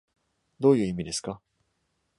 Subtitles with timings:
[0.59, 1.39] どういう意味ですか?